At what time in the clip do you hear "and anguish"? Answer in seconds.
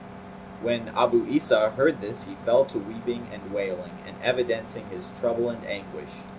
5.51-6.13